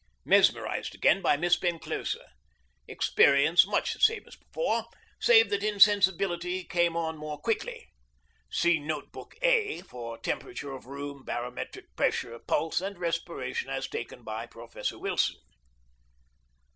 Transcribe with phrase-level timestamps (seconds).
[0.25, 2.29] Mesmerized again by Miss Penclosa.
[2.87, 4.85] Experience much the same as before,
[5.19, 7.87] save that insensibility came on more quickly.
[8.49, 14.23] See Note book A for temperature of room, barometric pressure, pulse, and respiration as taken
[14.23, 15.35] by Professor Wilson.